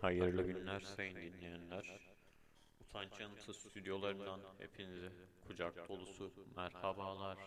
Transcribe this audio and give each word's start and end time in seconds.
Hayırlı 0.00 0.42
günler 0.42 0.80
sayın 0.80 1.16
dinleyenler. 1.16 2.00
Utanç 2.80 3.20
Yanıtı 3.20 3.54
stüdyolarından 3.54 4.40
hepinize 4.58 5.12
kucak 5.46 5.88
dolusu 5.88 6.32
merhabalar, 6.56 7.38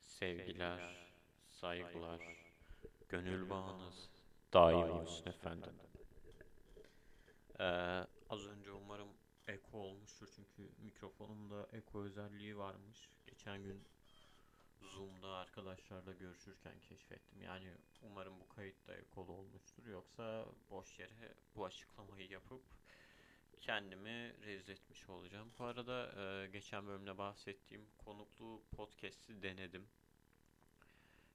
sevgiler, 0.00 0.96
saygılar, 1.48 2.20
gönül 3.08 3.50
bağınız 3.50 4.10
daim 4.52 4.90
olsun 4.90 5.26
efendim. 5.26 5.72
Ee, 7.60 7.64
az 8.30 8.46
önce 8.46 8.72
umarım 8.72 9.08
eko 9.46 9.78
olmuştur 9.78 10.28
çünkü 10.36 10.72
mikrofonumda 10.82 11.68
eko 11.72 12.02
özelliği 12.02 12.58
varmış. 12.58 13.08
Geçen 13.26 13.62
gün 13.62 13.84
arkadaşlarla 15.54 16.12
görüşürken 16.12 16.80
keşfettim. 16.80 17.42
Yani 17.42 17.72
umarım 18.02 18.40
bu 18.40 18.48
kayıtta 18.48 18.94
ekolu 18.94 19.32
olmuştur. 19.32 19.86
Yoksa 19.86 20.46
boş 20.70 20.98
yere 20.98 21.34
bu 21.56 21.64
açıklamayı 21.64 22.30
yapıp 22.30 22.62
kendimi 23.60 24.34
rezil 24.46 24.72
etmiş 24.72 25.08
olacağım. 25.08 25.52
Bu 25.58 25.64
arada 25.64 26.12
e, 26.22 26.46
geçen 26.46 26.86
bölümde 26.86 27.18
bahsettiğim 27.18 27.86
konuklu 27.98 28.62
podcast'i 28.76 29.42
denedim. 29.42 29.86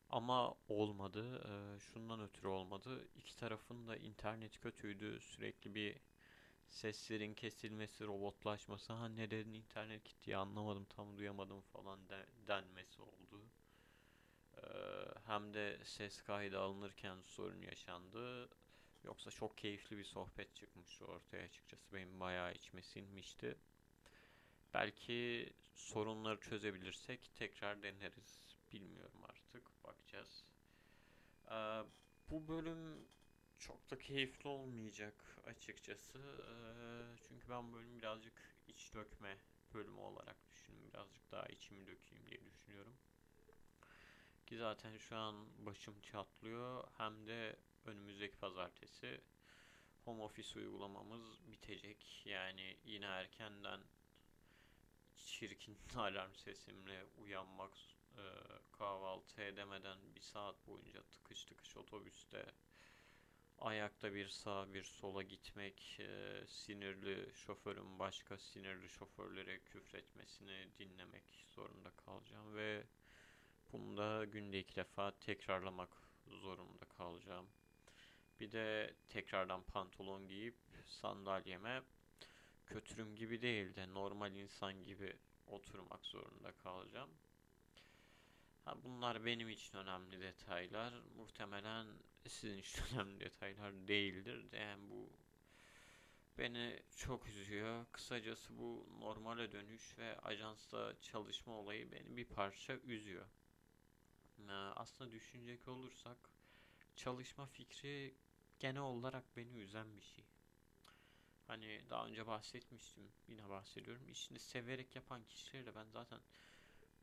Ama 0.09 0.55
olmadı. 0.67 1.43
E, 1.49 1.79
şundan 1.79 2.21
ötürü 2.21 2.47
olmadı. 2.47 3.07
İki 3.15 3.35
tarafın 3.35 3.87
da 3.87 3.97
internet 3.97 4.59
kötüydü. 4.59 5.19
Sürekli 5.19 5.75
bir 5.75 5.97
seslerin 6.67 7.33
kesilmesi, 7.33 8.05
robotlaşması, 8.05 8.93
ha 8.93 9.07
neden 9.09 9.53
internet 9.53 10.05
gitti 10.05 10.37
anlamadım, 10.37 10.85
tam 10.85 11.17
duyamadım 11.17 11.61
falan 11.61 12.09
de, 12.09 12.25
denmesi 12.47 13.01
oldu. 13.01 13.41
Ee, 14.57 14.67
hem 15.25 15.53
de 15.53 15.79
ses 15.83 16.21
kaydı 16.21 16.59
alınırken 16.59 17.21
sorun 17.21 17.61
yaşandı. 17.61 18.49
Yoksa 19.03 19.31
çok 19.31 19.57
keyifli 19.57 19.97
bir 19.97 20.03
sohbet 20.03 20.55
çıkmıştı 20.55 21.05
ortaya 21.05 21.43
açıkçası. 21.43 21.93
Benim 21.93 22.19
bayağı 22.19 22.53
içime 22.53 22.81
sinmişti. 22.81 23.57
Belki 24.73 25.49
sorunları 25.73 26.39
çözebilirsek 26.39 27.31
tekrar 27.35 27.83
deneriz. 27.83 28.41
Bilmiyorum 28.73 29.21
artık. 29.23 29.83
Bakacağız. 29.83 30.45
Ee, 31.51 31.83
bu 32.29 32.47
bölüm 32.47 33.07
çok 33.59 33.91
da 33.91 33.97
keyifli 33.97 34.49
olmayacak 34.49 35.13
açıkçası. 35.45 36.19
Ee, 36.19 37.17
çünkü 37.27 37.49
ben 37.49 37.73
bölüm 37.73 37.97
birazcık 37.97 38.55
iç 38.67 38.93
dökme 38.93 39.37
bölümü 39.73 39.99
olarak 39.99 40.37
düşündüm. 40.51 40.91
Birazcık 40.93 41.31
daha 41.31 41.45
içimi 41.45 41.87
dökeyim 41.87 42.25
diye 42.25 42.45
düşünüyorum. 42.45 42.93
Ki 44.49 44.57
zaten 44.57 44.97
şu 44.97 45.15
an 45.15 45.65
başım 45.65 46.01
çatlıyor. 46.01 46.83
Hem 46.97 47.27
de 47.27 47.55
önümüzdeki 47.85 48.37
pazartesi 48.37 49.21
home 50.05 50.23
office 50.23 50.59
uygulamamız 50.59 51.51
bitecek. 51.51 52.21
Yani 52.25 52.77
yine 52.85 53.05
erkenden 53.05 53.81
çirkin 55.15 55.77
alarm 55.95 56.35
sesimle 56.35 57.05
uyanmak, 57.17 57.71
e, 58.17 58.23
kahvaltı 58.71 59.41
edemeden 59.41 59.97
bir 60.15 60.21
saat 60.21 60.67
boyunca 60.67 61.03
tıkış 61.03 61.45
tıkış 61.45 61.77
otobüste 61.77 62.45
ayakta 63.59 64.13
bir 64.13 64.27
sağa 64.27 64.73
bir 64.73 64.83
sola 64.83 65.23
gitmek, 65.23 65.99
e, 65.99 66.43
sinirli 66.47 67.35
şoförün 67.35 67.99
başka 67.99 68.37
sinirli 68.37 68.89
şoförlere 68.89 69.59
küfretmesini 69.59 70.67
dinlemek 70.79 71.45
zorunda 71.55 71.91
kalacağım 71.91 72.55
ve 72.55 72.83
bunu 73.73 73.97
da 73.97 74.25
günde 74.25 74.59
iki 74.59 74.75
defa 74.75 75.11
tekrarlamak 75.19 75.89
zorunda 76.27 76.85
kalacağım. 76.85 77.47
Bir 78.39 78.51
de 78.51 78.93
tekrardan 79.09 79.63
pantolon 79.63 80.27
giyip 80.27 80.55
sandalyeme 80.85 81.81
kötürüm 82.65 83.15
gibi 83.15 83.41
değil 83.41 83.75
de 83.75 83.93
normal 83.93 84.35
insan 84.35 84.83
gibi 84.83 85.13
oturmak 85.47 86.05
zorunda 86.05 86.51
kalacağım. 86.51 87.09
Ha, 88.65 88.83
bunlar 88.83 89.25
benim 89.25 89.49
için 89.49 89.77
önemli 89.77 90.21
detaylar. 90.21 90.93
Muhtemelen 91.17 91.87
sizin 92.27 92.57
için 92.57 92.83
önemli 92.93 93.19
detaylar 93.19 93.87
değildir. 93.87 94.45
Yani 94.53 94.89
bu 94.89 95.09
beni 96.37 96.79
çok 96.95 97.27
üzüyor. 97.27 97.85
Kısacası 97.91 98.57
bu 98.57 98.87
normale 98.99 99.51
dönüş 99.51 99.97
ve 99.97 100.19
ajansta 100.19 100.93
çalışma 101.01 101.53
olayı 101.53 101.91
beni 101.91 102.17
bir 102.17 102.25
parça 102.25 102.73
üzüyor. 102.73 103.25
Aslında 104.47 105.11
düşünecek 105.11 105.67
olursak 105.67 106.17
çalışma 106.95 107.45
fikri 107.45 108.15
genel 108.59 108.81
olarak 108.81 109.37
beni 109.37 109.57
üzen 109.57 109.97
bir 109.97 110.01
şey. 110.01 110.25
Hani 111.47 111.81
daha 111.89 112.05
önce 112.05 112.27
bahsetmiştim, 112.27 113.11
yine 113.27 113.49
bahsediyorum. 113.49 114.09
İşini 114.09 114.39
severek 114.39 114.95
yapan 114.95 115.23
kişileri 115.23 115.65
de 115.65 115.75
ben 115.75 115.85
zaten 115.89 116.19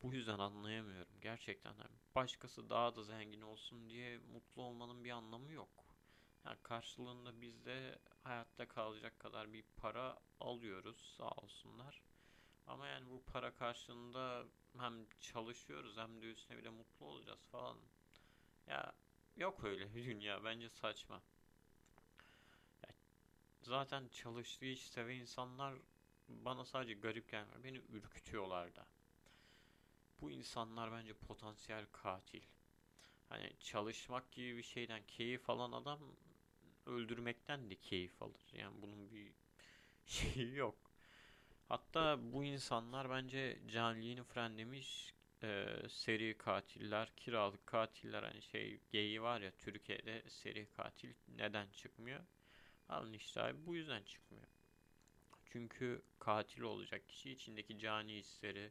bu 0.03 0.15
yüzden 0.15 0.39
anlayamıyorum. 0.39 1.21
Gerçekten 1.21 1.71
yani 1.71 1.97
başkası 2.15 2.71
daha 2.71 2.97
da 2.97 3.03
zengin 3.03 3.41
olsun 3.41 3.89
diye 3.91 4.19
mutlu 4.19 4.63
olmanın 4.63 5.05
bir 5.05 5.11
anlamı 5.11 5.53
yok. 5.53 5.85
Yani 6.45 6.57
karşılığında 6.63 7.41
biz 7.41 7.65
de 7.65 7.99
hayatta 8.23 8.69
kalacak 8.69 9.19
kadar 9.19 9.53
bir 9.53 9.65
para 9.77 10.19
alıyoruz 10.41 11.15
sağ 11.17 11.31
olsunlar. 11.31 12.03
Ama 12.67 12.87
yani 12.87 13.11
bu 13.11 13.23
para 13.33 13.55
karşılığında 13.55 14.45
hem 14.79 15.07
çalışıyoruz 15.21 15.97
hem 15.97 16.23
de 16.23 16.27
üstüne 16.27 16.59
bile 16.59 16.71
mutlu 16.71 17.07
olacağız 17.07 17.41
falan. 17.53 17.77
Ya 18.67 18.93
yok 19.37 19.65
öyle 19.65 19.95
bir 19.95 20.05
dünya 20.05 20.45
bence 20.45 20.69
saçma. 20.69 21.23
Ya, 22.83 22.95
zaten 23.63 24.09
çalıştığı 24.09 24.67
iş 24.67 24.89
seven 24.89 25.15
insanlar 25.17 25.75
bana 26.29 26.65
sadece 26.65 26.95
garip 26.95 27.31
gelmiyor. 27.31 27.65
Beni 27.65 27.77
ürkütüyorlar 27.79 28.77
da 28.77 28.87
bu 30.21 30.31
insanlar 30.31 30.93
bence 30.93 31.15
potansiyel 31.15 31.87
katil. 31.93 32.43
Hani 33.29 33.53
çalışmak 33.61 34.33
gibi 34.33 34.57
bir 34.57 34.63
şeyden 34.63 35.03
keyif 35.07 35.51
alan 35.51 35.73
adam 35.73 36.01
öldürmekten 36.87 37.71
de 37.71 37.77
keyif 37.77 38.23
alır. 38.23 38.43
Yani 38.53 38.83
bunun 38.83 39.11
bir 39.11 39.33
şeyi 40.07 40.55
yok. 40.55 40.86
Hatta 41.69 42.19
bu 42.33 42.45
insanlar 42.45 43.11
bence 43.11 43.59
canliliğini 43.69 44.23
frenlemiş 44.23 45.15
e, 45.43 45.67
seri 45.89 46.39
katiller, 46.39 47.13
kiralık 47.17 47.67
katiller 47.67 48.23
hani 48.23 48.43
şey 48.43 48.81
geyi 48.93 49.23
var 49.23 49.41
ya 49.41 49.51
Türkiye'de 49.51 50.23
seri 50.29 50.67
katil 50.77 51.15
neden 51.29 51.67
çıkmıyor? 51.71 52.21
Alın 52.89 53.13
işte 53.13 53.43
abi 53.43 53.67
bu 53.67 53.77
yüzden 53.77 54.03
çıkmıyor. 54.03 54.47
Çünkü 55.45 56.03
katil 56.19 56.63
olacak 56.63 57.09
kişi 57.09 57.31
içindeki 57.31 57.79
cani 57.79 58.13
hisleri, 58.15 58.71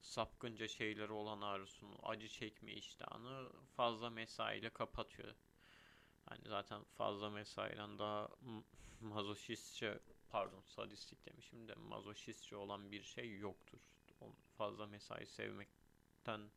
sapkınca 0.00 0.68
şeyleri 0.68 1.12
olan 1.12 1.40
arzusunu, 1.40 1.98
acı 2.02 2.28
çekme 2.28 2.72
iştahını 2.72 3.50
fazla 3.76 4.10
mesaiyle 4.10 4.70
kapatıyor. 4.70 5.34
Hani 6.24 6.42
zaten 6.48 6.84
fazla 6.84 7.30
mesaiden 7.30 7.98
daha 7.98 8.28
mazoşistçe 9.00 9.98
pardon 10.30 10.62
sadistik 10.66 11.26
demişim 11.26 11.68
de 11.68 11.74
mazoşistçe 11.74 12.56
olan 12.56 12.92
bir 12.92 13.02
şey 13.02 13.38
yoktur. 13.38 13.80
Fazla 14.58 14.86
mesai 14.86 15.26
sevmekten 15.26 16.50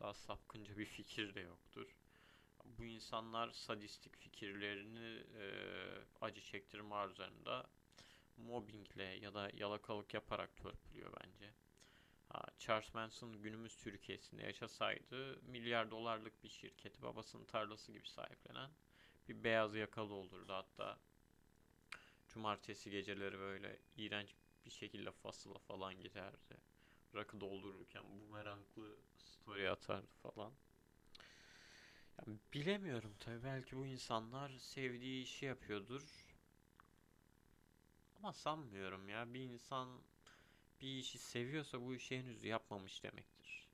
daha 0.00 0.14
sapkınca 0.14 0.76
bir 0.76 0.84
fikir 0.84 1.34
de 1.34 1.40
yoktur. 1.40 1.96
Bu 2.64 2.84
insanlar 2.84 3.50
sadistik 3.50 4.16
fikirlerini 4.16 5.24
e, 5.38 5.46
acı 6.20 6.40
çektirme 6.40 6.94
arzularında 6.94 7.70
mobbingle 8.36 9.02
ya 9.02 9.34
da 9.34 9.50
yalakalık 9.54 10.14
yaparak 10.14 10.56
törpülüyor 10.56 11.12
bence. 11.24 11.52
Charles 12.58 12.94
Manson 12.94 13.42
günümüz 13.42 13.76
Türkiye'sinde 13.76 14.42
yaşasaydı 14.42 15.42
milyar 15.42 15.90
dolarlık 15.90 16.44
bir 16.44 16.48
şirketi 16.48 17.02
babasının 17.02 17.44
tarlası 17.44 17.92
gibi 17.92 18.08
sahiplenen 18.08 18.70
bir 19.28 19.44
beyaz 19.44 19.74
yakalı 19.74 20.14
olurdu. 20.14 20.52
Hatta 20.52 20.98
cumartesi 22.34 22.90
geceleri 22.90 23.38
böyle 23.38 23.78
iğrenç 23.96 24.34
bir 24.64 24.70
şekilde 24.70 25.10
fasıla 25.10 25.58
falan 25.58 26.00
giderdi. 26.00 26.56
Rakı 27.14 27.40
doldururken 27.40 28.02
bu 28.10 28.32
meraklı 28.32 28.96
story 29.18 29.70
atardı 29.70 30.06
falan. 30.22 30.52
Yani 32.18 32.38
bilemiyorum 32.54 33.14
tabi 33.20 33.44
belki 33.44 33.76
bu 33.76 33.86
insanlar 33.86 34.50
sevdiği 34.58 35.22
işi 35.22 35.44
yapıyordur. 35.46 36.36
Ama 38.16 38.32
sanmıyorum 38.32 39.08
ya 39.08 39.34
bir 39.34 39.40
insan 39.40 39.88
bir 40.80 40.98
işi 40.98 41.18
seviyorsa 41.18 41.80
bu 41.80 41.94
işi 41.94 42.18
henüz 42.18 42.44
yapmamış 42.44 43.02
demektir. 43.02 43.68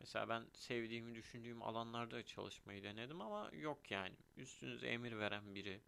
Mesela 0.00 0.28
ben 0.28 0.46
sevdiğimi 0.54 1.14
düşündüğüm 1.14 1.62
alanlarda 1.62 2.22
çalışmayı 2.22 2.82
denedim 2.82 3.20
ama 3.20 3.50
yok 3.52 3.90
yani. 3.90 4.16
Üstünüze 4.36 4.86
emir 4.86 5.18
veren 5.18 5.54
biri, 5.54 5.80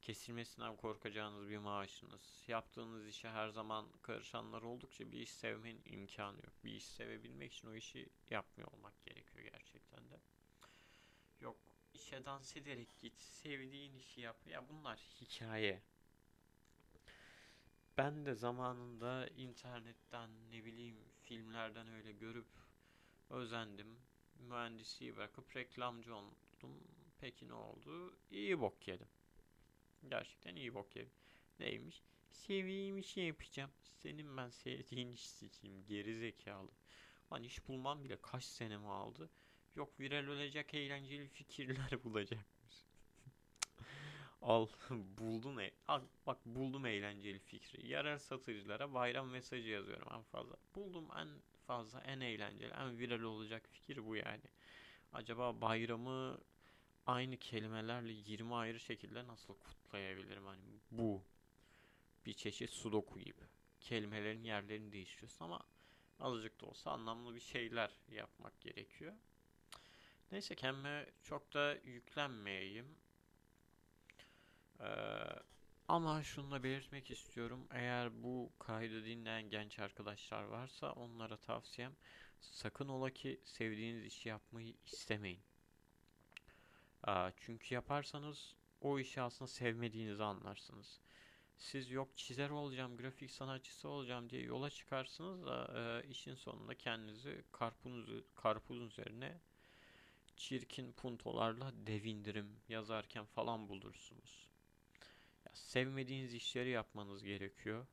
kesilmesinden 0.00 0.76
korkacağınız 0.76 1.48
bir 1.48 1.58
maaşınız, 1.58 2.44
yaptığınız 2.48 3.06
işe 3.06 3.28
her 3.28 3.48
zaman 3.48 3.86
karışanlar 4.02 4.62
oldukça 4.62 5.12
bir 5.12 5.18
iş 5.18 5.30
sevmenin 5.30 5.82
imkanı 5.86 6.36
yok. 6.36 6.64
Bir 6.64 6.72
iş 6.72 6.84
sevebilmek 6.86 7.52
için 7.52 7.68
o 7.68 7.74
işi 7.74 8.08
yapmıyor 8.30 8.72
olmak 8.72 9.04
gerekiyor 9.04 9.44
gerçekten 9.52 10.10
de. 10.10 10.20
Yok 11.40 11.56
işe 11.94 12.24
dans 12.24 12.56
ederek 12.56 12.98
git, 12.98 13.20
sevdiğin 13.20 13.94
işi 13.94 14.20
yap. 14.20 14.36
Ya 14.46 14.68
bunlar 14.68 14.98
hikaye. 15.20 15.82
Ben 17.98 18.26
de 18.26 18.34
zamanında 18.34 19.28
internetten 19.28 20.30
ne 20.50 20.64
bileyim 20.64 20.96
filmlerden 21.22 21.88
öyle 21.88 22.12
görüp 22.12 22.48
özendim. 23.30 23.98
Mühendisliği 24.38 25.16
bırakıp 25.16 25.56
reklamcı 25.56 26.14
oldum. 26.14 26.84
Peki 27.18 27.48
ne 27.48 27.54
oldu? 27.54 28.16
İyi 28.30 28.60
bok 28.60 28.88
yedim. 28.88 29.08
Gerçekten 30.08 30.56
iyi 30.56 30.74
bok 30.74 30.96
yedim. 30.96 31.12
Neymiş? 31.60 32.02
Sevdiğim 32.30 32.98
işi 32.98 33.20
yapacağım. 33.20 33.70
Senin 34.02 34.36
ben 34.36 34.48
sevdiğin 34.48 35.12
işi 35.12 35.28
seçeyim. 35.28 35.84
Geri 35.86 36.18
zekalı. 36.18 36.70
Lan 37.32 37.42
iş 37.42 37.68
bulmam 37.68 38.04
bile 38.04 38.16
kaç 38.22 38.44
senemi 38.44 38.88
aldı. 38.88 39.30
Yok 39.76 40.00
viral 40.00 40.26
olacak 40.26 40.74
eğlenceli 40.74 41.28
fikirler 41.28 41.90
bulacakmış. 42.04 42.50
Al 44.42 44.66
buldum 45.18 45.60
e 45.60 45.70
Al, 45.88 46.02
bak 46.26 46.38
buldum 46.46 46.86
eğlenceli 46.86 47.38
fikri. 47.38 47.86
Yarar 47.86 48.18
satıcılara 48.18 48.94
bayram 48.94 49.28
mesajı 49.28 49.68
yazıyorum 49.68 50.08
en 50.14 50.22
fazla. 50.22 50.56
Buldum 50.74 51.08
en 51.16 51.28
fazla 51.66 52.00
en 52.00 52.20
eğlenceli 52.20 52.72
en 52.72 52.98
viral 52.98 53.22
olacak 53.22 53.68
fikir 53.72 54.06
bu 54.06 54.16
yani. 54.16 54.42
Acaba 55.12 55.60
bayramı 55.60 56.38
aynı 57.10 57.36
kelimelerle 57.36 58.12
20 58.12 58.54
ayrı 58.54 58.80
şekilde 58.80 59.26
nasıl 59.26 59.54
kutlayabilirim 59.54 60.46
hani 60.46 60.80
bu 60.90 61.22
bir 62.26 62.34
çeşit 62.34 62.70
sudoku 62.70 63.18
gibi. 63.18 63.42
Kelimelerin 63.80 64.44
yerlerini 64.44 64.92
değiştiriyorsun 64.92 65.44
ama 65.44 65.60
azıcık 66.20 66.60
da 66.60 66.66
olsa 66.66 66.90
anlamlı 66.90 67.34
bir 67.34 67.40
şeyler 67.40 67.90
yapmak 68.08 68.60
gerekiyor. 68.60 69.14
Neyse 70.32 70.54
kendime 70.54 71.06
çok 71.22 71.54
da 71.54 71.74
yüklenmeyeyim. 71.84 72.96
Ee, 74.80 74.86
ama 75.88 76.22
şunu 76.22 76.50
da 76.50 76.62
belirtmek 76.62 77.10
istiyorum. 77.10 77.66
Eğer 77.70 78.22
bu 78.22 78.52
kaydı 78.58 79.04
dinleyen 79.04 79.50
genç 79.50 79.78
arkadaşlar 79.78 80.42
varsa 80.42 80.92
onlara 80.92 81.36
tavsiyem 81.36 81.92
sakın 82.40 82.88
ola 82.88 83.10
ki 83.10 83.40
sevdiğiniz 83.44 84.04
işi 84.04 84.28
yapmayı 84.28 84.74
istemeyin. 84.84 85.49
Çünkü 87.36 87.74
yaparsanız 87.74 88.54
o 88.80 88.98
işi 88.98 89.20
aslında 89.22 89.48
sevmediğinizi 89.48 90.22
anlarsınız. 90.22 91.00
Siz 91.56 91.90
yok 91.90 92.16
çizer 92.16 92.50
olacağım, 92.50 92.96
grafik 92.96 93.30
sanatçısı 93.30 93.88
olacağım 93.88 94.30
diye 94.30 94.42
yola 94.42 94.70
çıkarsınız 94.70 95.46
da 95.46 95.72
e, 95.74 96.08
işin 96.08 96.34
sonunda 96.34 96.74
kendinizi 96.74 97.44
karpuz, 97.52 98.08
karpuzun 98.34 98.86
üzerine 98.86 99.40
çirkin 100.36 100.92
puntolarla 100.92 101.72
devindirim 101.86 102.56
yazarken 102.68 103.24
falan 103.24 103.68
bulursunuz. 103.68 104.48
Ya, 105.46 105.52
sevmediğiniz 105.54 106.34
işleri 106.34 106.70
yapmanız 106.70 107.22
gerekiyor. 107.22 107.86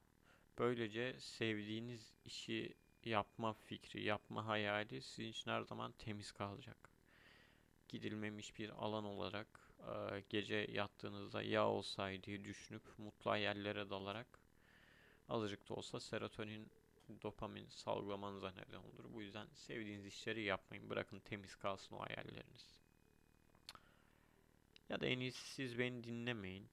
Böylece 0.59 1.19
sevdiğiniz 1.19 2.13
işi 2.25 2.75
yapma 3.05 3.53
fikri, 3.53 4.03
yapma 4.03 4.45
hayali 4.47 5.01
sizin 5.01 5.29
için 5.29 5.51
her 5.51 5.61
zaman 5.61 5.91
temiz 5.91 6.31
kalacak. 6.31 6.86
Gidilmemiş 7.87 8.57
bir 8.57 8.69
alan 8.69 9.03
olarak 9.05 9.47
e, 9.79 10.23
gece 10.29 10.67
yattığınızda 10.71 11.41
ya 11.41 11.67
olsaydı 11.67 12.43
düşünüp 12.43 12.83
mutlu 12.97 13.31
hayallere 13.31 13.89
dalarak 13.89 14.27
azıcık 15.29 15.69
da 15.69 15.73
olsa 15.73 15.99
serotonin 15.99 16.71
dopamin 17.21 17.67
salgılamanıza 17.67 18.51
neden 18.51 18.77
olur. 18.77 19.13
Bu 19.13 19.21
yüzden 19.21 19.47
sevdiğiniz 19.53 20.05
işleri 20.05 20.43
yapmayın. 20.43 20.89
Bırakın 20.89 21.19
temiz 21.19 21.55
kalsın 21.55 21.95
o 21.95 21.99
hayalleriniz. 21.99 22.77
Ya 24.89 25.01
da 25.01 25.05
en 25.05 25.19
iyisi 25.19 25.53
siz 25.53 25.79
beni 25.79 26.03
dinlemeyin. 26.03 26.69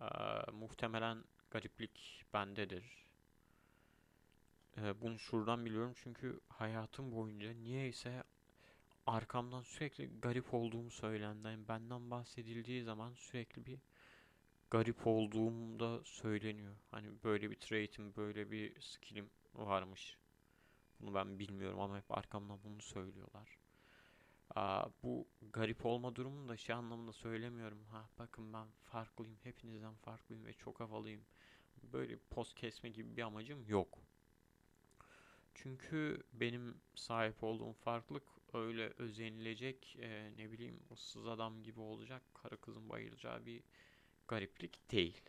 Ee, 0.00 0.04
muhtemelen 0.52 1.24
gariplik 1.50 2.24
bendedir. 2.34 2.84
Ee, 4.78 5.00
bunu 5.00 5.18
şuradan 5.18 5.64
biliyorum 5.64 5.92
çünkü 5.96 6.40
hayatım 6.48 7.12
boyunca 7.12 7.52
niyeyse 7.52 8.22
arkamdan 9.06 9.62
sürekli 9.62 10.20
garip 10.20 10.54
olduğum 10.54 10.90
söylendi. 10.90 11.46
Yani 11.48 11.68
benden 11.68 12.10
bahsedildiği 12.10 12.82
zaman 12.82 13.14
sürekli 13.14 13.66
bir 13.66 13.78
garip 14.70 15.06
olduğumda 15.06 16.00
söyleniyor. 16.04 16.76
Hani 16.90 17.08
böyle 17.24 17.50
bir 17.50 17.56
trait'im, 17.60 18.16
böyle 18.16 18.50
bir 18.50 18.80
skill'im 18.80 19.30
varmış. 19.54 20.18
Bunu 21.00 21.14
ben 21.14 21.38
bilmiyorum 21.38 21.80
ama 21.80 21.96
hep 21.96 22.18
arkamdan 22.18 22.58
bunu 22.64 22.82
söylüyorlar. 22.82 23.58
Aa, 24.54 24.86
bu 25.02 25.26
garip 25.52 25.86
olma 25.86 26.16
durumunu 26.16 26.48
da 26.48 26.56
şey 26.56 26.74
anlamında 26.74 27.12
söylemiyorum. 27.12 27.84
Ha 27.90 28.08
bakın 28.18 28.52
ben 28.52 28.66
farklıyım, 28.84 29.38
hepinizden 29.42 29.94
farklıyım 29.94 30.44
ve 30.44 30.52
çok 30.52 30.80
havalıyım. 30.80 31.22
Böyle 31.82 32.16
post 32.30 32.54
kesme 32.54 32.90
gibi 32.90 33.16
bir 33.16 33.22
amacım 33.22 33.64
yok. 33.68 33.98
Çünkü 35.54 36.22
benim 36.32 36.80
sahip 36.94 37.44
olduğum 37.44 37.72
farklılık 37.72 38.24
öyle 38.54 38.92
özenilecek 38.98 39.96
e, 40.00 40.32
ne 40.36 40.52
bileyim 40.52 40.80
ıssız 40.92 41.26
adam 41.26 41.62
gibi 41.62 41.80
olacak 41.80 42.22
karı 42.34 42.60
kızın 42.60 42.88
bayılacağı 42.88 43.46
bir 43.46 43.62
gariplik 44.28 44.90
değil. 44.90 45.20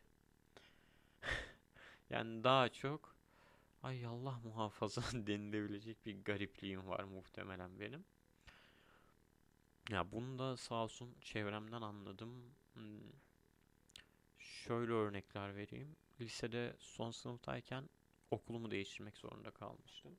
yani 2.09 2.43
daha 2.43 2.69
çok 2.69 3.15
ay 3.83 4.05
Allah 4.05 4.39
muhafaza 4.43 5.01
denilebilecek 5.27 6.05
bir 6.05 6.23
garipliğim 6.23 6.87
var 6.87 7.03
muhtemelen 7.03 7.79
benim. 7.79 8.05
Ya 9.89 10.11
bunu 10.11 10.39
da 10.39 10.57
sağ 10.57 10.83
olsun 10.83 11.15
çevremden 11.21 11.81
anladım. 11.81 12.53
Hmm. 12.73 13.11
Şöyle 14.39 14.91
örnekler 14.91 15.55
vereyim. 15.55 15.95
Lisede 16.21 16.75
son 16.79 17.11
sınıftayken 17.11 17.89
okulumu 18.31 18.71
değiştirmek 18.71 19.17
zorunda 19.17 19.51
kalmıştım. 19.51 20.17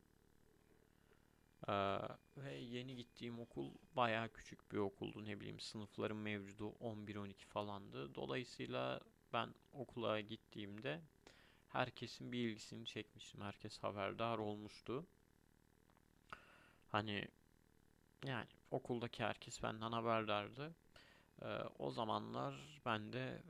Ee, 1.69 1.99
ve 2.37 2.55
yeni 2.55 2.97
gittiğim 2.97 3.41
okul 3.41 3.73
bayağı 3.97 4.29
küçük 4.29 4.73
bir 4.73 4.79
okuldu. 4.79 5.25
Ne 5.25 5.41
bileyim 5.41 5.61
sınıfların 5.61 6.17
mevcudu 6.17 6.75
11-12 6.81 7.35
falandı. 7.47 8.15
Dolayısıyla 8.15 9.01
ben 9.33 9.55
okula 9.73 10.21
gittiğimde 10.21 11.01
herkesin 11.69 12.33
bir 12.33 12.49
ilgisini 12.49 12.87
çekmiştim. 12.87 13.41
Herkes 13.41 13.79
haberdar 13.79 14.39
olmuştu. 14.39 15.07
Hani 16.89 17.29
yani 18.25 18.47
okuldaki 18.71 19.25
herkes 19.25 19.63
benden 19.63 19.93
haberdardı. 19.93 20.75
Ee, 21.43 21.47
o 21.79 21.91
zamanlar 21.91 22.81
ben 22.87 23.13
de 23.13 23.43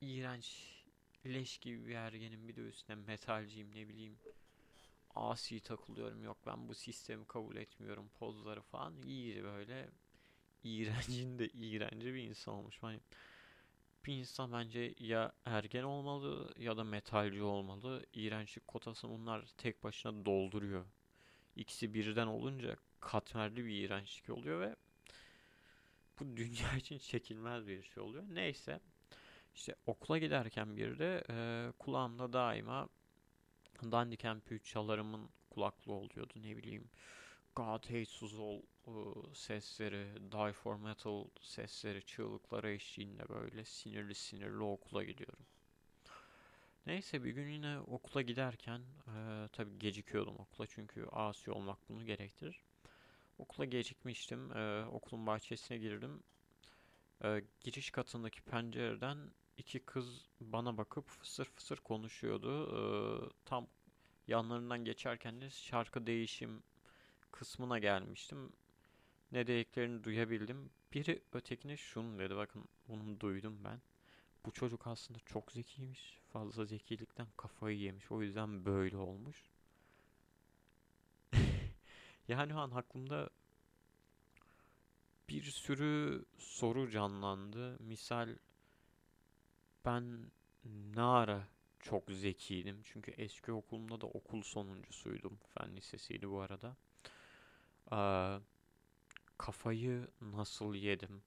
iğrenç 0.00 0.74
leş 1.26 1.58
gibi 1.58 1.86
bir 1.86 1.94
ergenim 1.94 2.48
bir 2.48 2.56
de 2.56 2.60
üstüne 2.60 2.96
metalciyim 2.96 3.74
ne 3.74 3.88
bileyim 3.88 4.18
asi 5.14 5.60
takılıyorum 5.60 6.24
yok 6.24 6.36
ben 6.46 6.68
bu 6.68 6.74
sistemi 6.74 7.24
kabul 7.24 7.56
etmiyorum 7.56 8.08
pozları 8.18 8.62
falan. 8.62 9.02
İyi 9.02 9.44
böyle 9.44 9.88
iğrencin 10.64 11.38
de 11.38 11.48
iğrenci 11.48 12.14
bir 12.14 12.22
insan 12.22 12.54
olmuş. 12.54 12.78
Hani 12.80 13.00
bir 14.06 14.14
insan 14.14 14.52
bence 14.52 14.94
ya 14.98 15.32
ergen 15.44 15.82
olmalı 15.82 16.54
ya 16.58 16.76
da 16.76 16.84
metalci 16.84 17.42
olmalı. 17.42 18.06
İğrençlik 18.14 18.68
kotasını 18.68 19.10
bunlar 19.10 19.46
tek 19.58 19.84
başına 19.84 20.24
dolduruyor. 20.24 20.84
İkisi 21.56 21.94
birden 21.94 22.26
olunca 22.26 22.76
katmerli 23.00 23.64
bir 23.64 23.84
iğrençlik 23.84 24.30
oluyor 24.30 24.60
ve 24.60 24.76
bu 26.20 26.36
dünya 26.36 26.72
için 26.76 26.98
çekilmez 26.98 27.66
bir 27.66 27.82
şey 27.82 28.02
oluyor. 28.02 28.24
Neyse 28.28 28.80
işte 29.54 29.74
okula 29.86 30.18
giderken 30.18 30.76
bir 30.76 30.98
de 30.98 31.24
e, 31.30 31.72
kulağımda 31.78 32.32
daima 32.32 32.88
Dandik 33.82 34.24
MP3 34.24 34.64
çalarımın 34.64 35.28
kulaklığı 35.50 35.92
oluyordu 35.92 36.32
ne 36.36 36.56
bileyim. 36.56 36.90
God 37.56 37.84
Hates 37.84 38.22
Us 38.22 38.34
All 38.34 38.62
sesleri, 39.34 40.32
Die 40.32 40.52
For 40.52 40.76
Metal 40.76 41.24
sesleri, 41.40 42.02
çığlıkları 42.06 42.70
eşliğinde 42.70 43.28
böyle 43.28 43.64
sinirli 43.64 44.14
sinirli 44.14 44.62
okula 44.62 45.04
gidiyorum. 45.04 45.46
Neyse 46.86 47.24
bir 47.24 47.30
gün 47.30 47.48
yine 47.48 47.80
okula 47.80 48.22
giderken 48.22 48.80
e, 49.06 49.48
tabi 49.52 49.78
gecikiyordum 49.78 50.36
okula 50.38 50.66
çünkü 50.66 51.06
asi 51.12 51.50
olmak 51.50 51.88
bunu 51.88 52.04
gerektirir. 52.04 52.60
Okula 53.38 53.64
gecikmiştim. 53.64 54.56
E, 54.56 54.84
okulun 54.84 55.26
bahçesine 55.26 55.78
girdim. 55.78 56.22
E, 57.24 57.42
giriş 57.60 57.90
katındaki 57.90 58.40
pencereden 58.42 59.30
iki 59.58 59.78
kız 59.80 60.28
bana 60.40 60.76
bakıp 60.76 61.08
fısır 61.08 61.44
fısır 61.44 61.76
konuşuyordu. 61.76 62.68
Ee, 62.76 63.30
tam 63.44 63.66
yanlarından 64.28 64.84
geçerken 64.84 65.40
de 65.40 65.50
şarkı 65.50 66.06
değişim 66.06 66.62
kısmına 67.32 67.78
gelmiştim. 67.78 68.52
Ne 69.32 69.46
dediklerini 69.46 70.04
duyabildim. 70.04 70.70
Biri 70.92 71.22
ötekine 71.32 71.76
şunu 71.76 72.18
dedi. 72.18 72.36
Bakın 72.36 72.64
bunu 72.88 73.20
duydum 73.20 73.58
ben. 73.64 73.80
Bu 74.46 74.52
çocuk 74.52 74.86
aslında 74.86 75.18
çok 75.26 75.52
zekiymiş. 75.52 76.20
Fazla 76.32 76.64
zekilikten 76.64 77.26
kafayı 77.36 77.78
yemiş. 77.78 78.10
O 78.10 78.22
yüzden 78.22 78.64
böyle 78.64 78.96
olmuş. 78.96 79.44
yani 82.28 82.54
an 82.54 82.70
aklımda 82.70 83.30
bir 85.28 85.42
sürü 85.42 86.24
soru 86.38 86.90
canlandı. 86.90 87.82
Misal 87.82 88.36
ben 89.84 90.30
ne 90.96 91.02
ara 91.02 91.48
çok 91.80 92.10
zekiydim. 92.10 92.80
Çünkü 92.84 93.10
eski 93.10 93.52
okulumda 93.52 94.00
da 94.00 94.06
okul 94.06 94.42
sonuncusuydum. 94.42 95.38
Fen 95.58 95.76
lisesiydi 95.76 96.30
bu 96.30 96.40
arada. 96.40 96.76
Aa, 97.90 98.38
kafayı 99.38 100.08
nasıl 100.20 100.74
yedim? 100.74 101.22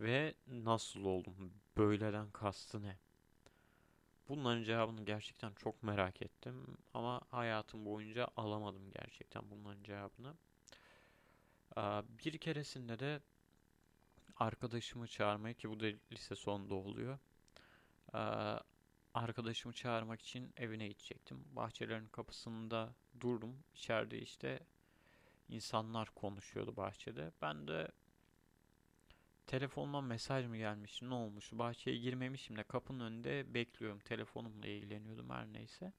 Ve 0.00 0.34
nasıl 0.46 1.04
oldum? 1.04 1.52
Böyleden 1.76 2.30
kastı 2.30 2.82
ne? 2.82 2.96
Bunların 4.28 4.62
cevabını 4.62 5.04
gerçekten 5.04 5.52
çok 5.54 5.82
merak 5.82 6.22
ettim. 6.22 6.76
Ama 6.94 7.20
hayatım 7.30 7.84
boyunca 7.84 8.28
alamadım 8.36 8.90
gerçekten 8.90 9.42
bunların 9.50 9.82
cevabını. 9.82 10.34
Aa, 11.76 12.02
bir 12.24 12.38
keresinde 12.38 12.98
de 12.98 13.20
arkadaşımı 14.38 15.08
çağırmaya 15.08 15.54
ki 15.54 15.70
bu 15.70 15.80
da 15.80 15.86
lise 16.12 16.34
sonunda 16.34 16.74
oluyor. 16.74 17.18
Arkadaşımı 19.14 19.74
çağırmak 19.74 20.22
için 20.22 20.52
evine 20.56 20.88
gidecektim. 20.88 21.44
Bahçelerin 21.52 22.08
kapısında 22.08 22.94
durdum. 23.20 23.56
İçeride 23.74 24.18
işte 24.18 24.60
insanlar 25.48 26.10
konuşuyordu 26.10 26.76
bahçede. 26.76 27.32
Ben 27.42 27.68
de 27.68 27.88
telefonuma 29.46 30.00
mesaj 30.00 30.46
mı 30.46 30.56
gelmiş, 30.56 31.02
ne 31.02 31.14
olmuş? 31.14 31.52
Bahçeye 31.52 31.96
girmemişim 31.96 32.56
de 32.56 32.62
kapının 32.62 33.00
önünde 33.00 33.54
bekliyorum. 33.54 33.98
Telefonumla 33.98 34.66
ilgileniyordum 34.66 35.30
her 35.30 35.52
neyse. 35.52 35.92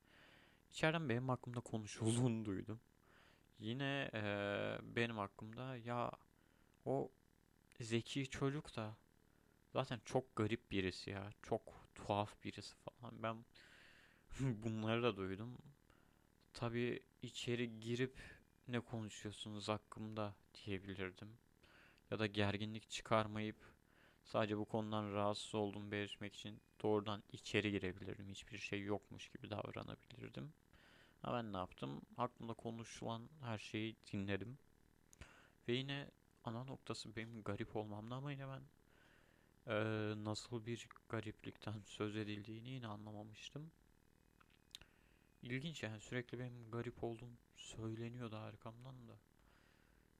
İçeriden 0.72 1.10
benim 1.10 1.29
hakkımda 1.29 1.60
konuşulduğunu 1.60 2.46
duydum. 2.46 2.79
Yine 3.60 4.10
eee, 4.13 4.79
benim 4.96 5.17
hakkımda 5.17 5.77
ya 5.77 6.12
o 6.86 7.12
zeki 7.80 8.30
çocuk 8.30 8.76
da 8.76 8.98
zaten 9.74 10.02
çok 10.06 10.36
garip 10.36 10.72
birisi 10.72 11.10
ya. 11.10 11.32
Çok 11.44 11.62
tuhaf 11.96 12.44
birisi 12.44 12.76
falan. 12.76 13.24
Ben 13.24 13.46
bunları 14.64 15.04
da 15.04 15.18
duydum. 15.18 15.58
Tabii 16.54 17.04
içeri 17.22 17.80
girip 17.80 18.18
ne 18.68 18.80
konuşuyorsunuz 18.80 19.70
hakkımda 19.70 20.36
diyebilirdim. 20.54 21.38
Ya 22.12 22.20
da 22.20 22.28
gerginlik 22.28 22.90
çıkarmayıp 22.90 23.58
sadece 24.26 24.58
bu 24.58 24.66
konudan 24.66 25.14
rahatsız 25.14 25.56
olduğumu 25.56 25.92
belirtmek 25.92 26.36
için 26.36 26.62
doğrudan 26.82 27.24
içeri 27.32 27.72
girebilirdim. 27.72 28.30
Hiçbir 28.30 28.58
şey 28.58 28.84
yokmuş 28.84 29.30
gibi 29.30 29.50
davranabilirdim. 29.50 30.54
Ama 31.24 31.38
ben 31.38 31.54
ne 31.54 31.58
yaptım? 31.58 32.02
Aklımda 32.18 32.54
konuşulan 32.54 33.30
her 33.42 33.58
şeyi 33.58 33.96
dinledim. 34.14 34.58
Ve 35.68 35.74
yine 35.74 36.12
ana 36.50 36.63
noktası 36.63 37.15
benim 37.15 37.44
garip 37.44 37.75
olmamdı 37.75 38.15
ama 38.15 38.32
yine 38.32 38.48
ben 38.48 38.62
eee, 39.68 40.25
nasıl 40.25 40.65
bir 40.65 40.88
gariplikten 41.10 41.82
söz 41.86 42.15
edildiğini 42.18 42.70
yine 42.70 42.88
anlamamıştım. 42.88 43.72
İlginç 45.44 45.84
yani 45.84 46.00
sürekli 46.01 46.39
benim 46.39 46.72
garip 46.72 47.03
olduğum 47.03 47.32
söyleniyordu 47.58 48.36
arkamdan 48.38 49.08
da. 49.08 49.13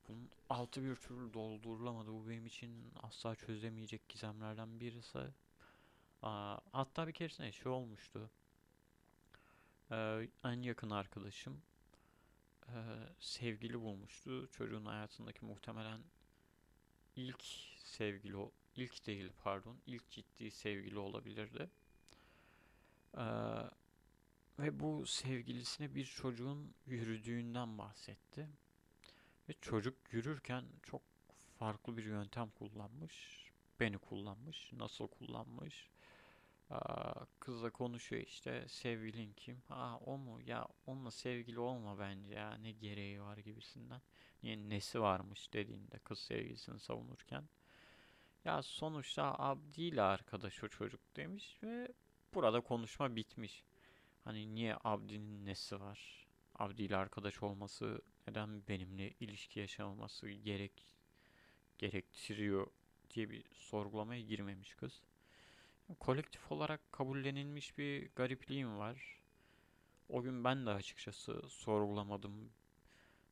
Bunun 0.07 0.29
altı 0.50 0.83
bir 0.83 0.95
türlü 0.95 1.33
doldurulamadı. 1.33 2.12
Bu 2.13 2.29
benim 2.29 2.45
için 2.45 2.91
asla 3.03 3.36
çözemeyecek 3.36 4.09
gizemlerden 4.09 4.79
birisi. 4.79 5.19
Aa, 6.21 6.59
hatta 6.71 7.07
bir 7.07 7.13
keresinde 7.13 7.51
şey 7.51 7.71
olmuştu. 7.71 8.29
Ee, 9.91 10.27
en 10.43 10.62
yakın 10.62 10.89
arkadaşım 10.89 11.62
e, 12.67 12.75
sevgili 13.19 13.81
bulmuştu. 13.81 14.50
Çocuğun 14.51 14.86
hayatındaki 14.86 15.45
muhtemelen 15.45 16.01
ilk 17.19 17.43
sevgili, 17.77 18.51
ilk 18.75 19.07
değil 19.07 19.31
pardon, 19.43 19.77
ilk 19.85 20.09
ciddi 20.09 20.51
sevgili 20.51 20.99
olabilirdi. 20.99 21.69
Ee, 23.17 23.21
ve 24.59 24.79
bu 24.79 25.05
sevgilisine 25.05 25.95
bir 25.95 26.05
çocuğun 26.05 26.73
yürüdüğünden 26.85 27.77
bahsetti. 27.77 28.49
Ve 29.49 29.53
çocuk 29.61 30.13
yürürken 30.13 30.65
çok 30.83 31.01
farklı 31.59 31.97
bir 31.97 32.05
yöntem 32.05 32.49
kullanmış. 32.49 33.45
Beni 33.79 33.97
kullanmış. 33.97 34.73
Nasıl 34.73 35.07
kullanmış? 35.07 35.89
Kızla 37.39 37.69
konuşuyor 37.69 38.21
işte. 38.21 38.65
Sevgilin 38.67 39.33
kim? 39.33 39.61
Ha 39.67 39.99
o 40.05 40.17
mu? 40.17 40.41
Ya 40.41 40.67
onunla 40.85 41.11
sevgili 41.11 41.59
olma 41.59 41.99
bence 41.99 42.33
ya. 42.33 42.53
Ne 42.57 42.71
gereği 42.71 43.21
var 43.21 43.38
gibisinden. 43.38 44.01
Niye 44.43 44.69
nesi 44.69 45.01
varmış 45.01 45.53
dediğinde 45.53 45.99
kız 45.99 46.19
sevgilisini 46.19 46.79
savunurken. 46.79 47.43
Ya 48.45 48.61
sonuçta 48.61 49.35
Abdi 49.39 49.81
ile 49.81 50.01
arkadaş 50.01 50.63
o 50.63 50.67
çocuk 50.67 51.15
demiş 51.15 51.57
ve 51.63 51.88
burada 52.33 52.61
konuşma 52.61 53.15
bitmiş. 53.15 53.63
Hani 54.23 54.55
niye 54.55 54.75
Abdi'nin 54.83 55.45
nesi 55.45 55.79
var? 55.79 56.27
Abdi 56.55 56.83
ile 56.83 56.97
arkadaş 56.97 57.43
olması 57.43 58.01
neden 58.27 58.67
benimle 58.67 59.09
ilişki 59.19 59.59
yaşamaması 59.59 60.29
gerek 60.29 60.85
gerektiriyor 61.77 62.67
diye 63.09 63.29
bir 63.29 63.43
sorgulamaya 63.53 64.21
girmemiş 64.21 64.75
kız. 64.75 65.01
Kolektif 65.96 66.51
olarak 66.51 66.91
kabullenilmiş 66.91 67.77
bir 67.77 68.10
garipliğim 68.15 68.77
var. 68.77 69.22
O 70.10 70.24
gün 70.24 70.43
ben 70.43 70.65
de 70.65 70.69
açıkçası 70.72 71.41
sorgulamadım. 71.50 72.51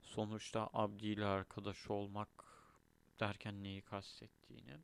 Sonuçta 0.04 0.70
Abdi 0.74 1.08
ile 1.08 1.26
arkadaş 1.26 1.92
olmak 1.92 2.30
derken 3.20 3.64
neyi 3.64 3.82
kastettiğini. 3.82 4.78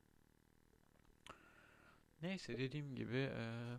Neyse 2.22 2.58
dediğim 2.58 2.96
gibi 2.96 3.15
eee, 3.18 3.77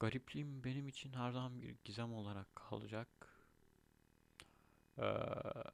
garipliğim 0.00 0.64
benim 0.64 0.88
için 0.88 1.12
her 1.12 1.32
zaman 1.32 1.62
bir 1.62 1.76
gizem 1.84 2.14
olarak 2.14 2.56
kalacak. 2.56 3.08
Eee, 4.98 5.64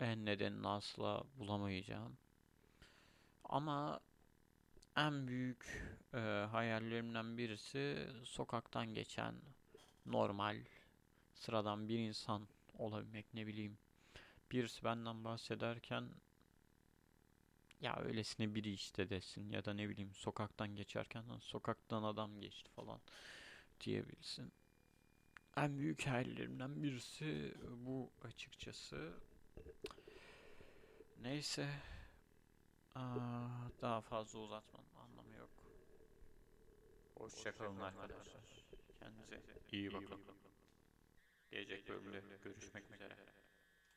en 0.00 0.24
nedenini 0.26 0.68
asla 0.68 1.24
bulamayacağım. 1.38 2.18
Ama 3.44 4.00
en 4.96 5.28
büyük 5.28 5.66
eee, 6.14 6.46
hayallerimden 6.52 7.38
birisi 7.38 8.08
sokaktan 8.24 8.94
geçen 8.94 9.34
normal, 10.06 10.56
sıradan 11.34 11.88
bir 11.88 11.98
insan 11.98 12.48
olabilmek 12.78 13.34
ne 13.34 13.46
bileyim. 13.46 13.78
Birisi 14.52 14.84
benden 14.84 15.24
bahsederken 15.24 16.10
ya 17.80 17.96
öylesine 17.96 18.54
biri 18.54 18.72
işte 18.72 19.10
desin 19.10 19.50
ya 19.50 19.64
da 19.64 19.74
ne 19.74 19.88
bileyim 19.88 20.14
sokaktan 20.14 20.76
geçerken 20.76 21.22
"Ha, 21.22 21.38
sokaktan 21.40 22.02
adam 22.02 22.40
geçti 22.40 22.70
falan 22.76 23.00
diyebilsin. 23.80 24.52
En 25.56 25.78
büyük 25.78 26.06
hayallerimden 26.06 26.82
birisi 26.82 27.54
bu 27.86 28.10
açıkçası. 28.24 29.12
Neyse, 31.22 31.68
aa, 32.94 33.70
daha 33.82 34.00
fazla 34.00 34.38
yok. 34.40 34.89
Hoşçakalın 37.20 37.80
arkadaşlar. 37.80 38.64
Kendinize 38.98 39.42
iyi 39.72 39.92
bakın. 39.92 40.20
Gelecek 41.50 41.88
bölümde 41.88 42.36
görüşmek 42.44 42.90
üzere. 42.90 43.16